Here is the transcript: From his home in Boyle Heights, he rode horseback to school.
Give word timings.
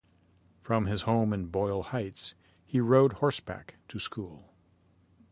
From 0.63 0.87
his 0.87 1.03
home 1.03 1.31
in 1.31 1.45
Boyle 1.49 1.83
Heights, 1.83 2.33
he 2.65 2.79
rode 2.79 3.13
horseback 3.21 3.75
to 3.89 3.99
school. 3.99 4.51